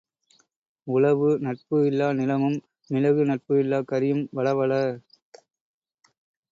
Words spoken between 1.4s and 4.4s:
நட்பு இல்லா நிலமும் மிளகு நட்பு இல்லாக் கறியும்